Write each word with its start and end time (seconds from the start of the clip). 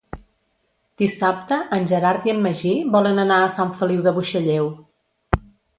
Dissabte 1.01 1.59
en 1.77 1.85
Gerard 1.93 2.27
i 2.31 2.33
en 2.35 2.41
Magí 2.49 2.73
volen 2.99 3.25
anar 3.27 3.41
a 3.45 3.55
Sant 3.59 3.79
Feliu 3.83 4.05
de 4.11 4.19
Buixalleu. 4.19 4.77